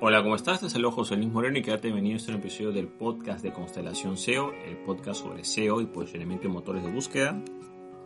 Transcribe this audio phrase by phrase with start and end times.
[0.00, 0.60] Hola, ¿cómo estás?
[0.60, 4.16] Te saludo José Luis Moreno y quédate bienvenido a este episodio del podcast de Constelación
[4.16, 7.42] SEO, el podcast sobre SEO y posicionamiento en motores de búsqueda.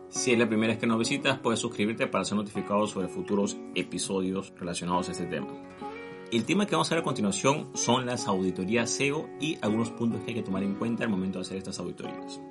[0.09, 3.57] Si es la primera vez que nos visitas, puedes suscribirte para ser notificado sobre futuros
[3.75, 5.49] episodios relacionados a este tema.
[6.31, 10.21] El tema que vamos a ver a continuación son las auditorías SEO y algunos puntos
[10.21, 12.41] que hay que tomar en cuenta al momento de hacer estas auditorías.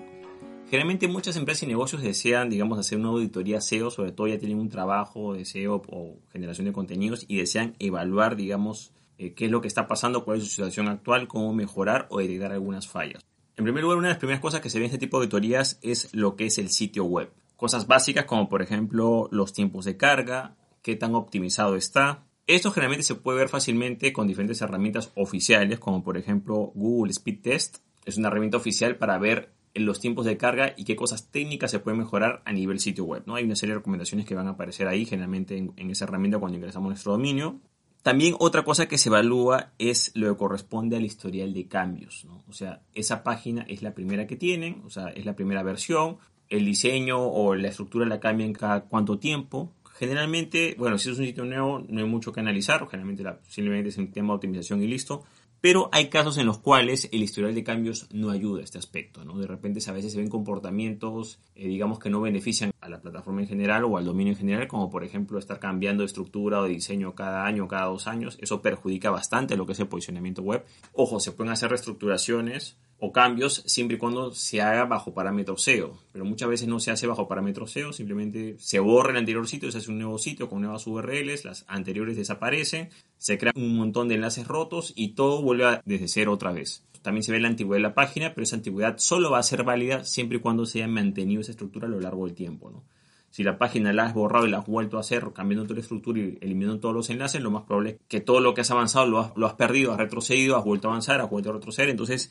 [0.70, 4.60] Generalmente muchas empresas y negocios desean, digamos, hacer una auditoría SEO, sobre todo ya tienen
[4.60, 9.50] un trabajo de SEO o generación de contenidos y desean evaluar, digamos, eh, qué es
[9.50, 13.24] lo que está pasando, cuál es su situación actual, cómo mejorar o detectar algunas fallas.
[13.56, 15.24] En primer lugar, una de las primeras cosas que se ve en este tipo de
[15.24, 17.30] auditorías es lo que es el sitio web.
[17.56, 22.24] Cosas básicas como por ejemplo los tiempos de carga, qué tan optimizado está.
[22.46, 27.40] Esto generalmente se puede ver fácilmente con diferentes herramientas oficiales como por ejemplo Google Speed
[27.40, 27.78] Test.
[28.04, 31.78] Es una herramienta oficial para ver los tiempos de carga y qué cosas técnicas se
[31.78, 33.22] pueden mejorar a nivel sitio web.
[33.26, 33.36] ¿no?
[33.36, 36.38] Hay una serie de recomendaciones que van a aparecer ahí generalmente en, en esa herramienta
[36.38, 37.60] cuando ingresamos a nuestro dominio.
[38.02, 42.26] También otra cosa que se evalúa es lo que corresponde al historial de cambios.
[42.48, 46.18] O sea, esa página es la primera que tienen, o sea, es la primera versión.
[46.48, 49.72] El diseño o la estructura la cambian cada cuánto tiempo.
[49.94, 52.86] Generalmente, bueno, si es un sitio nuevo, no hay mucho que analizar.
[52.88, 55.22] Generalmente la, simplemente es un tema de optimización y listo.
[55.62, 59.24] Pero hay casos en los cuales el historial de cambios no ayuda a este aspecto,
[59.24, 59.38] ¿no?
[59.38, 63.42] De repente a veces se ven comportamientos, eh, digamos, que no benefician a la plataforma
[63.42, 66.64] en general o al dominio en general, como por ejemplo estar cambiando de estructura o
[66.64, 68.38] de diseño cada año, cada dos años.
[68.40, 70.64] Eso perjudica bastante lo que es el posicionamiento web.
[70.94, 75.98] Ojo, se pueden hacer reestructuraciones o cambios siempre y cuando se haga bajo parámetro SEO.
[76.12, 79.72] Pero muchas veces no se hace bajo parámetro SEO, simplemente se borra el anterior sitio,
[79.72, 84.06] se hace un nuevo sitio con nuevas URLs, las anteriores desaparecen, se crean un montón
[84.06, 86.84] de enlaces rotos y todo vuelve desde cero otra vez.
[87.02, 89.64] También se ve la antigüedad de la página, pero esa antigüedad solo va a ser
[89.64, 92.70] válida siempre y cuando se haya mantenido esa estructura a lo largo del tiempo.
[92.70, 92.84] ¿no?
[93.32, 95.80] Si la página la has borrado y la has vuelto a hacer cambiando toda la
[95.80, 98.70] estructura y eliminando todos los enlaces, lo más probable es que todo lo que has
[98.70, 101.54] avanzado lo has, lo has perdido, has retrocedido, has vuelto a avanzar, has vuelto a
[101.54, 101.88] retroceder.
[101.88, 102.30] Entonces,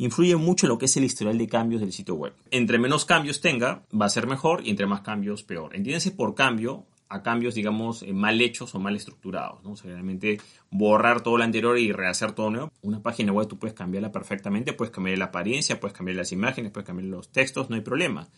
[0.00, 2.32] influye mucho en lo que es el historial de cambios del sitio web.
[2.50, 5.76] Entre menos cambios tenga, va a ser mejor y entre más cambios, peor.
[5.76, 9.62] Entiéndase por cambio a cambios, digamos, eh, mal hechos o mal estructurados.
[9.62, 9.72] ¿no?
[9.72, 10.40] O sea, realmente
[10.70, 12.72] borrar todo lo anterior y rehacer todo nuevo.
[12.80, 16.72] Una página web tú puedes cambiarla perfectamente, puedes cambiar la apariencia, puedes cambiar las imágenes,
[16.72, 18.30] puedes cambiar los textos, no hay problema.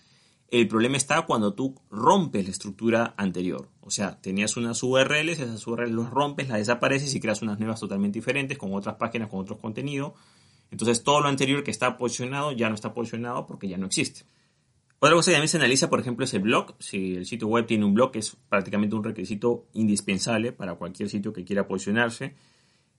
[0.49, 3.69] El problema está cuando tú rompes la estructura anterior.
[3.83, 7.79] O sea, tenías unas URLs, esas URLs los rompes, las desapareces y creas unas nuevas
[7.79, 10.15] totalmente diferentes con otras páginas, con otros contenidos
[10.73, 14.23] entonces todo lo anterior que está posicionado ya no está posicionado porque ya no existe.
[14.99, 16.75] Otra cosa que también se analiza, por ejemplo, es el blog.
[16.79, 21.33] Si el sitio web tiene un blog, es prácticamente un requisito indispensable para cualquier sitio
[21.33, 22.37] que quiera posicionarse.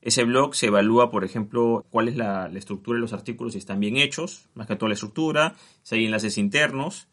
[0.02, 3.80] Ese blog se evalúa, por ejemplo, cuál es la, estructura de los artículos, si están
[3.80, 7.08] bien hechos, más que toda la estructura, si hay enlaces internos.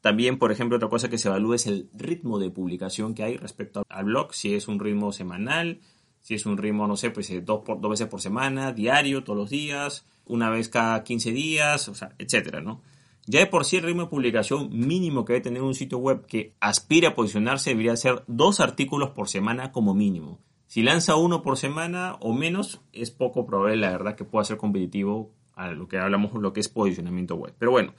[0.00, 3.36] También, por ejemplo, otra cosa que se evalúa es el ritmo de publicación que hay
[3.36, 5.80] respecto al blog, si es un ritmo semanal,
[6.24, 9.22] si es un ritmo, no sé, pues eh, dos, por, dos veces por semana, diario,
[9.24, 12.80] todos los días, una vez cada 15 días, o sea, etcétera, ¿no?
[13.26, 16.24] Ya de por sí el ritmo de publicación mínimo que debe tener un sitio web
[16.24, 20.40] que aspire a posicionarse debería ser dos artículos por semana como mínimo.
[20.66, 24.56] Si lanza uno por semana o menos, es poco probable, la verdad, que pueda ser
[24.56, 27.54] competitivo a lo que hablamos, lo que es posicionamiento web.
[27.58, 27.92] Pero bueno,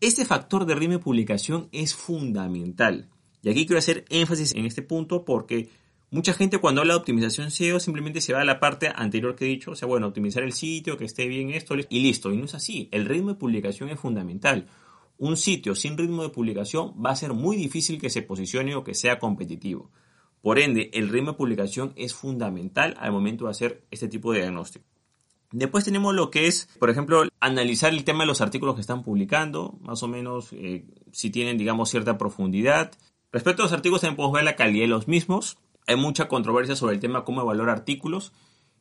[0.00, 3.10] este factor de ritmo de publicación es fundamental.
[3.42, 5.68] Y aquí quiero hacer énfasis en este punto porque
[6.12, 9.44] Mucha gente cuando habla de optimización SEO simplemente se va a la parte anterior que
[9.44, 12.32] he dicho, o sea, bueno, optimizar el sitio, que esté bien esto y listo.
[12.32, 12.88] Y no es así.
[12.90, 14.66] El ritmo de publicación es fundamental.
[15.18, 18.82] Un sitio sin ritmo de publicación va a ser muy difícil que se posicione o
[18.82, 19.92] que sea competitivo.
[20.42, 24.40] Por ende, el ritmo de publicación es fundamental al momento de hacer este tipo de
[24.40, 24.84] diagnóstico.
[25.52, 29.04] Después tenemos lo que es, por ejemplo, analizar el tema de los artículos que están
[29.04, 32.90] publicando, más o menos eh, si tienen, digamos, cierta profundidad.
[33.30, 36.76] Respecto a los artículos, también podemos ver la calidad de los mismos hay mucha controversia
[36.76, 38.32] sobre el tema cómo evaluar artículos.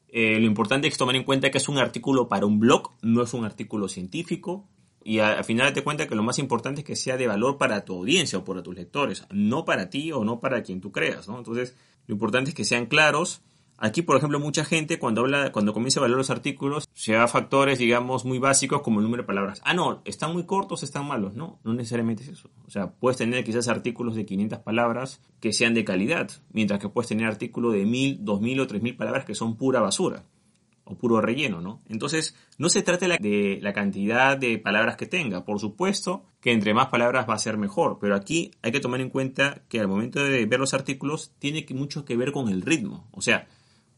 [0.07, 3.21] Eh, lo importante es tomar en cuenta que es un artículo para un blog, no
[3.21, 4.67] es un artículo científico.
[5.03, 7.85] Y al final date cuenta que lo más importante es que sea de valor para
[7.85, 11.27] tu audiencia o para tus lectores, no para ti o no para quien tú creas.
[11.29, 13.41] Entonces, lo importante es que sean claros
[13.81, 17.27] Aquí, por ejemplo, mucha gente cuando habla, cuando comienza a evaluar los artículos, se da
[17.27, 19.61] factores, digamos, muy básicos como el número de palabras.
[19.63, 21.33] Ah, no, están muy cortos, están malos.
[21.33, 22.49] No, no necesariamente es eso.
[22.67, 26.89] O sea, puedes tener quizás artículos de 500 palabras que sean de calidad, mientras que
[26.89, 30.25] puedes tener artículos de 1000, 2000 o 3000 palabras que son pura basura
[30.89, 31.81] o puro relleno, ¿no?
[31.87, 35.45] Entonces, no se trata de la, cantidad de palabras que tenga.
[35.45, 38.99] Por supuesto que entre más palabras va a ser mejor, pero aquí hay que tomar
[38.99, 42.63] en cuenta que al momento de ver los artículos tiene mucho que ver con el
[42.63, 43.07] ritmo.
[43.11, 43.47] O sea,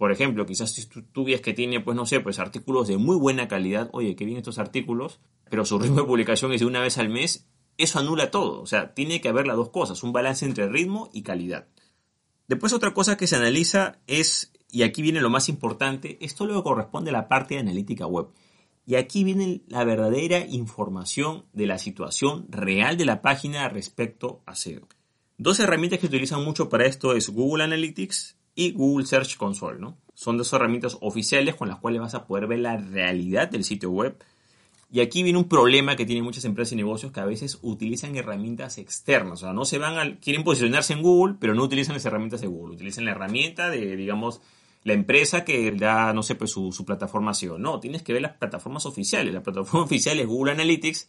[0.02, 3.16] por ejemplo, quizás si tú, ves que tiene, pues no sé, pues artículos de muy
[3.16, 6.82] buena calidad, oye, que bien estos artículos, pero su ritmo de publicación es de una
[6.82, 7.46] vez al mes,
[7.78, 8.64] eso anula todo.
[8.64, 11.68] O sea, tiene que haber las dos cosas, un balance entre ritmo y calidad.
[12.48, 16.64] Después otra cosa que se analiza es y aquí viene lo más importante, esto luego
[16.64, 18.30] corresponde a la parte de analítica web.
[18.88, 24.56] Y aquí viene la verdadera información de la situación real de la página respecto a
[24.56, 24.88] SEO.
[25.38, 29.80] Dos herramientas que utilizan mucho para esto es Google Analytics y Google Search Console.
[29.80, 29.98] ¿no?
[30.14, 33.92] Son dos herramientas oficiales con las cuales vas a poder ver la realidad del sitio
[33.92, 34.24] web.
[34.94, 38.16] Y aquí viene un problema que tienen muchas empresas y negocios que a veces utilizan
[38.18, 39.42] herramientas externas.
[39.42, 42.42] O sea, no se van al, quieren posicionarse en Google, pero no utilizan las herramientas
[42.42, 42.76] de Google.
[42.76, 44.42] Utilizan la herramienta de, digamos,
[44.84, 47.58] la empresa que da, no sé, pues su, plataforma SEO.
[47.58, 49.34] No, tienes que ver las plataformas oficiales.
[49.34, 51.08] La plataforma oficial es Google Analytics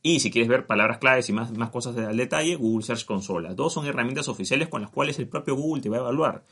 [0.00, 3.48] y si quieres ver palabras claves y más, más cosas al detalle, Google Search Console.
[3.48, 6.44] Las dos son herramientas oficiales con las cuales el propio Google te va a evaluar.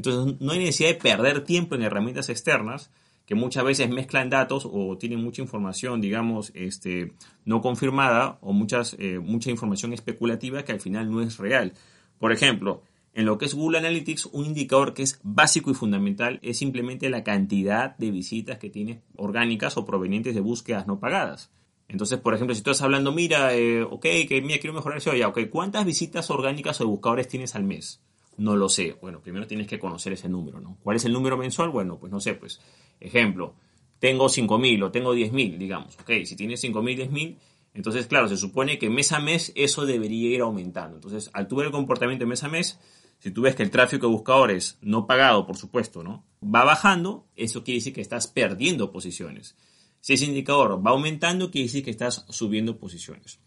[0.00, 2.90] Entonces no hay necesidad de perder tiempo en herramientas externas
[3.26, 7.12] que muchas veces mezclan datos o tienen mucha información, digamos, este,
[7.44, 11.74] no confirmada o muchas, eh, mucha información especulativa que al final no es real.
[12.18, 12.82] Por ejemplo,
[13.12, 17.10] en lo que es Google Analytics, un indicador que es básico y fundamental es simplemente
[17.10, 21.50] la cantidad de visitas que tienes orgánicas o provenientes de búsquedas no pagadas.
[21.88, 25.14] Entonces, por ejemplo, si tú estás hablando, mira, eh, ok, que mira, quiero mejorar eso,
[25.14, 28.00] ya, ok, ¿cuántas visitas orgánicas o de buscadores tienes al mes?
[28.40, 28.96] No lo sé.
[29.02, 30.78] Bueno, primero tienes que conocer ese número, ¿no?
[30.82, 31.68] ¿Cuál es el número mensual?
[31.68, 32.58] Bueno, pues no sé, pues,
[32.98, 33.54] ejemplo,
[33.98, 37.36] tengo 5.000 o tengo 10.000, digamos, ok, si tienes 5.000, 10.000,
[37.74, 40.96] entonces, claro, se supone que mes a mes eso debería ir aumentando.
[40.96, 42.80] Entonces, al tu ver el comportamiento mes a mes,
[43.18, 46.24] si tú ves que el tráfico de buscadores no pagado, por supuesto, ¿no?
[46.42, 49.54] Va bajando, eso quiere decir que estás perdiendo posiciones.
[50.00, 53.38] Si ese indicador va aumentando, quiere decir que estás subiendo posiciones.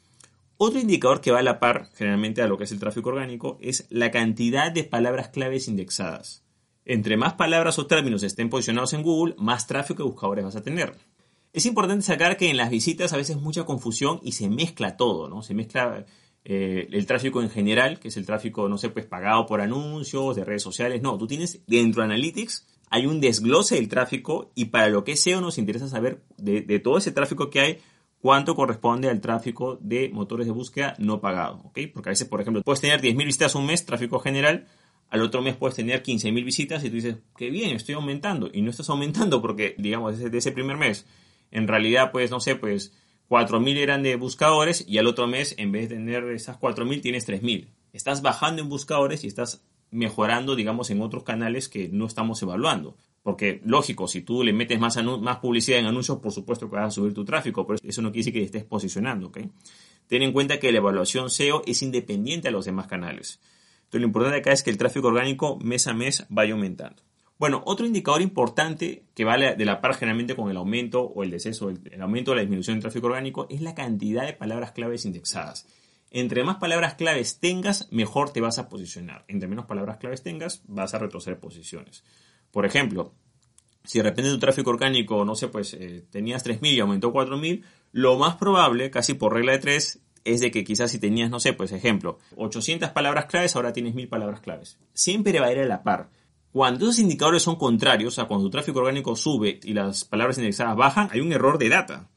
[0.58, 3.58] Otro indicador que va a la par generalmente a lo que es el tráfico orgánico
[3.62, 6.44] es la cantidad de palabras claves indexadas.
[6.86, 10.64] Entre más palabras o términos estén posicionados en Google, más tráfico de buscadores vas a
[10.64, 10.96] tener.
[11.54, 15.30] Es importante sacar que en las visitas a veces mucha confusión y se mezcla todo,
[15.30, 15.44] ¿no?
[15.44, 16.06] Se mezcla
[16.46, 20.36] eh, el tráfico en general, que es el tráfico, no sé, pues pagado por anuncios,
[20.36, 21.02] de redes sociales.
[21.02, 25.16] No, tú tienes dentro de Analytics, hay un desglose del tráfico y para lo que
[25.16, 27.78] SEO nos interesa saber de, todo ese tráfico que hay,
[28.24, 31.62] cuánto corresponde al tráfico de motores de búsqueda no pagado.
[31.62, 34.66] Porque a veces, por ejemplo, puedes tener 10.000 visitas un mes, tráfico general,
[35.10, 38.50] al otro mes puedes tener 15.000 visitas y tú dices, qué bien, estoy aumentando.
[38.54, 41.06] Y no estás aumentando porque, digamos, desde ese primer mes,
[41.52, 42.94] en realidad, pues, no sé, pues
[43.28, 47.28] 4.000 eran de buscadores y al otro mes, en vez de tener esas 4.000, tienes
[47.28, 47.68] 3.000.
[47.92, 52.96] Estás bajando en buscadores y estás mejorando, digamos, en otros canales que no estamos evaluando.
[53.24, 54.98] Porque, lógico, si tú le metes más,
[55.42, 58.20] publicidad en anuncios, por supuesto que vas a subir tu tráfico, pero eso no quiere
[58.20, 59.40] decir que estés posicionando, ¿ok?
[60.08, 63.40] Ten en cuenta que la evaluación SEO es independiente a los demás canales.
[63.86, 67.02] Entonces, lo importante acá es que el tráfico orgánico mes a mes vaya aumentando.
[67.40, 71.32] Bueno, otro indicador importante que vale de la par generalmente con el aumento o el
[71.32, 75.06] descenso, el, aumento o la disminución del tráfico orgánico es la cantidad de palabras claves
[75.06, 75.68] indexadas.
[76.12, 79.26] Entre más palabras claves tengas, mejor te vas a posicionar.
[79.28, 82.04] Entre menos palabras claves tengas, vas a retroceder posiciones.
[82.54, 83.16] Por ejemplo,
[83.84, 87.64] si de repente tu tráfico orgánico, no sé, pues eh, tenías 3.000 y aumentó 4.000,
[87.94, 91.40] lo más probable, casi por regla de 3, es de que quizás si tenías, no
[91.40, 94.78] sé, pues ejemplo, 800 palabras claves, ahora tienes 1.000 palabras claves.
[94.94, 96.12] Siempre va a ir a la par.
[96.52, 100.38] Cuando esos indicadores son contrarios, o sea, cuando tu tráfico orgánico sube y las palabras
[100.38, 102.08] indexadas bajan, hay un error de data.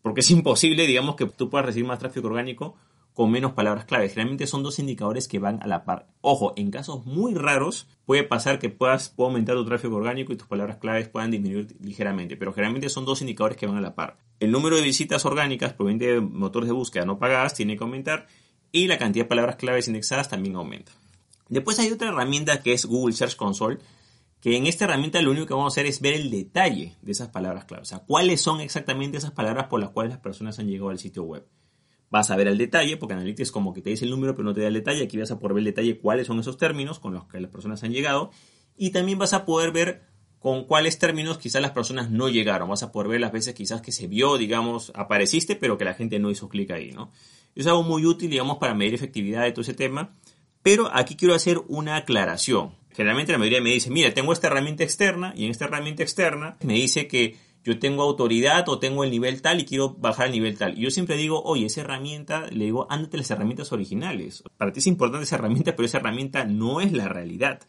[0.00, 2.76] Porque es imposible, digamos, que tú puedas recibir más tráfico orgánico
[3.14, 4.08] con menos palabras clave.
[4.08, 6.08] Generalmente son dos indicadores que van a la par.
[6.20, 10.36] Ojo, en casos muy raros puede pasar que puedas pueda aumentar tu tráfico orgánico y
[10.36, 13.94] tus palabras claves puedan disminuir ligeramente, pero generalmente son dos indicadores que van a la
[13.94, 14.16] par.
[14.40, 18.26] El número de visitas orgánicas provenientes de motores de búsqueda no pagadas tiene que aumentar
[18.72, 20.92] y la cantidad de palabras claves indexadas también aumenta.
[21.48, 23.78] Después hay otra herramienta que es Google Search Console,
[24.40, 27.12] que en esta herramienta lo único que vamos a hacer es ver el detalle de
[27.12, 30.58] esas palabras clave, o sea, cuáles son exactamente esas palabras por las cuales las personas
[30.58, 31.46] han llegado al sitio web.
[32.12, 34.54] Vas a ver el detalle, porque Analytics como que te dice el número pero no
[34.54, 37.00] te da el detalle, aquí vas a poder ver el detalle cuáles son esos términos
[37.00, 38.30] con los que las personas han llegado
[38.76, 40.02] y también vas a poder ver
[40.38, 43.80] con cuáles términos quizás las personas no llegaron, vas a poder ver las veces quizás
[43.80, 47.10] que se vio, digamos, apareciste pero que la gente no hizo clic ahí, ¿no?
[47.54, 50.12] Es algo muy útil, digamos, para medir efectividad de todo ese tema
[50.62, 52.74] pero aquí quiero hacer una aclaración.
[52.92, 56.56] Generalmente la mayoría me dice, mira, tengo esta herramienta externa y en esta herramienta externa
[56.62, 60.32] me dice que yo tengo autoridad o tengo el nivel tal y quiero bajar el
[60.32, 60.78] nivel tal.
[60.78, 64.42] Y yo siempre digo, oye, esa herramienta, le digo, ándate las herramientas originales.
[64.56, 67.60] Para ti es importante esa herramienta, pero esa herramienta no es la realidad.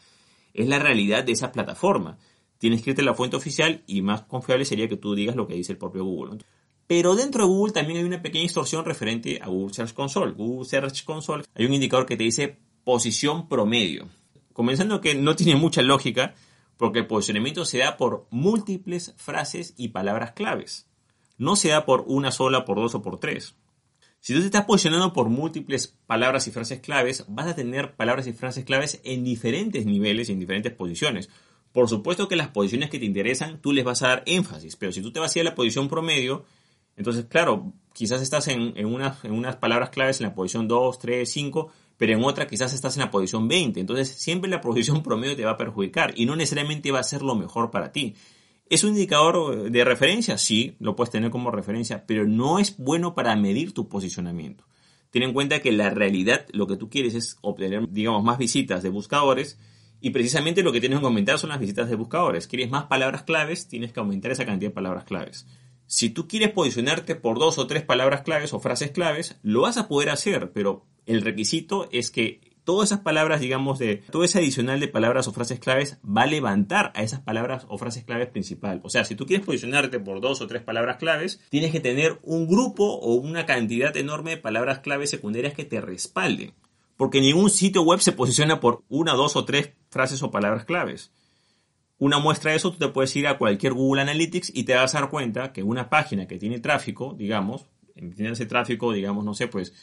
[0.54, 2.18] Es la realidad de esa plataforma.
[2.58, 5.48] Tienes que irte a la fuente oficial y más confiable sería que tú digas lo
[5.48, 6.40] que dice el propio Google.
[6.88, 10.32] Pero dentro de Google también hay una pequeña distorsión referente a Google Search Console.
[10.32, 14.10] Google Search Console hay un indicador que te dice posición promedio.
[14.54, 16.36] Comenzando que no tiene mucha lógica
[16.84, 20.90] porque el posicionamiento se da por múltiples frases y palabras claves.
[21.38, 23.56] No se da por una sola, por dos o por tres.
[24.20, 28.28] Si tú te estás posicionando por múltiples palabras y frases claves, vas a tener palabras
[28.28, 31.30] y frases claves en diferentes niveles y en diferentes posiciones.
[31.72, 34.92] Por supuesto que las posiciones que te interesan, tú les vas a dar énfasis, pero
[34.92, 36.44] si tú te vas a ir a la posición promedio,
[36.98, 41.00] entonces, claro, quizás estás en, en, unas, en unas palabras claves en la posición 2,
[41.00, 43.80] 3, 5, pero en otra quizás estás en la posición 20.
[43.80, 47.22] Entonces, siempre la posición promedio te va a perjudicar y no necesariamente va a ser
[47.22, 48.16] lo mejor para ti.
[48.70, 50.38] ¿Es un indicador de referencia?
[50.38, 54.66] Sí, lo puedes tener como referencia, pero no es bueno para medir tu posicionamiento.
[55.12, 58.82] Ten en cuenta que la realidad, lo que tú quieres es obtener, digamos, más visitas
[58.82, 59.60] de buscadores
[60.02, 62.48] y precisamente lo que tienes que aumentar son las visitas de buscadores.
[62.48, 63.68] ¿Quieres más palabras claves?
[63.68, 65.46] Tienes que aumentar esa cantidad de palabras claves.
[65.86, 69.78] Si tú quieres posicionarte por dos o tres palabras claves o frases claves, lo vas
[69.78, 74.40] a poder hacer, pero el requisito es que todas esas palabras, digamos, de todo ese
[74.40, 78.30] adicional de palabras o frases claves va a levantar a esas palabras o frases claves
[78.30, 78.80] principal.
[78.84, 82.20] O sea, si tú quieres posicionarte por dos o tres palabras claves, tienes que tener
[82.24, 86.54] un grupo o una cantidad enorme de palabras claves secundarias que te respalden.
[86.96, 91.12] Porque ningún sitio web se posiciona por una, dos o tres frases o palabras claves.
[91.98, 94.94] Una muestra de eso, tú te puedes ir a cualquier Google Analytics y te vas
[94.96, 99.34] a dar cuenta que una página que tiene tráfico, digamos, tiene ese tráfico, digamos, no
[99.34, 99.74] sé, pues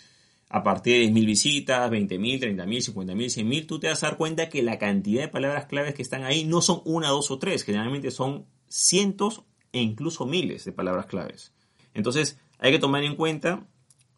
[0.52, 4.48] a partir de 10.000 visitas, 20.000, 30.000, 50.000, 100.000, tú te vas a dar cuenta
[4.48, 7.62] que la cantidad de palabras claves que están ahí no son una, dos o tres,
[7.62, 11.54] generalmente son cientos e incluso miles de palabras claves.
[11.94, 13.68] Entonces, hay que tomar en cuenta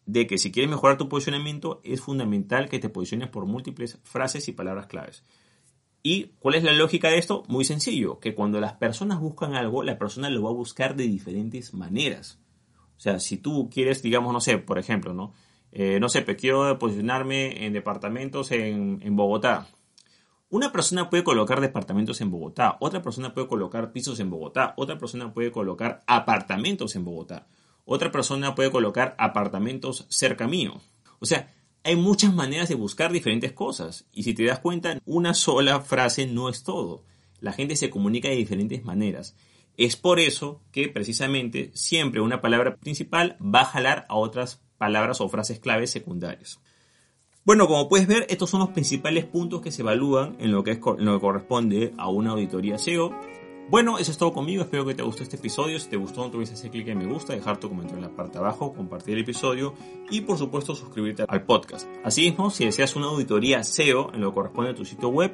[0.07, 4.47] de que si quieres mejorar tu posicionamiento, es fundamental que te posiciones por múltiples frases
[4.47, 5.23] y palabras claves.
[6.01, 7.43] ¿Y cuál es la lógica de esto?
[7.47, 11.03] Muy sencillo, que cuando las personas buscan algo, la persona lo va a buscar de
[11.03, 12.39] diferentes maneras.
[12.97, 15.33] O sea, si tú quieres, digamos, no sé, por ejemplo, ¿no?
[15.75, 19.67] Eh, no sé, quiero posicionarme en departamentos en, en Bogotá.
[20.49, 24.99] Una persona puede colocar departamentos en Bogotá, otra persona puede colocar pisos en Bogotá, otra
[24.99, 27.47] persona puede colocar apartamentos en Bogotá,
[27.85, 30.79] otra persona puede colocar apartamentos cerca mío.
[31.17, 31.51] O sea,
[31.83, 36.27] hay muchas maneras de buscar diferentes cosas y si te das cuenta, una sola frase
[36.27, 37.03] no es todo.
[37.39, 39.35] La gente se comunica de diferentes maneras.
[39.75, 45.21] Es por eso que precisamente siempre una palabra principal va a jalar a otras palabras
[45.21, 46.59] o frases claves secundarias.
[47.45, 50.71] Bueno, como puedes ver, estos son los principales puntos que se evalúan en lo que,
[50.71, 53.11] es, lo que corresponde a una auditoría SEO.
[53.69, 56.29] Bueno, eso es todo conmigo, espero que te gustó este episodio, si te gustó no
[56.29, 58.73] te olvides hacer clic en me gusta, dejar tu comentario en la parte de abajo,
[58.73, 59.73] compartir el episodio
[60.09, 61.87] y por supuesto suscribirte al podcast.
[62.03, 65.33] Asimismo, si deseas una auditoría SEO en lo que corresponde a tu sitio web,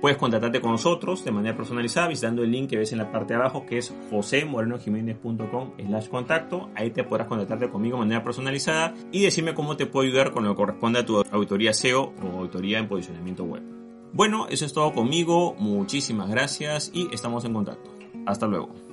[0.00, 3.34] Puedes contactarte con nosotros de manera personalizada visitando el link que ves en la parte
[3.34, 6.70] de abajo que es josemorenojiménez.com slash contacto.
[6.74, 10.44] Ahí te podrás contactarte conmigo de manera personalizada y decirme cómo te puedo ayudar con
[10.44, 13.62] lo que corresponde a tu auditoría SEO o auditoría en posicionamiento web.
[14.12, 15.54] Bueno, eso es todo conmigo.
[15.58, 17.90] Muchísimas gracias y estamos en contacto.
[18.26, 18.89] Hasta luego.